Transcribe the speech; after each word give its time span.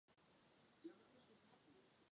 Silnice 0.81 1.05
vede 1.11 1.21
kolem 1.49 1.75
obory. 1.81 2.09